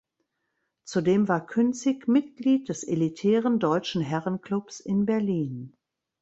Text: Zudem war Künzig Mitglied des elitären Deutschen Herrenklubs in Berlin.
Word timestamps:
Zudem 0.83 1.27
war 1.27 1.45
Künzig 1.45 2.07
Mitglied 2.07 2.69
des 2.69 2.83
elitären 2.83 3.59
Deutschen 3.59 4.01
Herrenklubs 4.01 4.79
in 4.79 5.05
Berlin. 5.05 5.77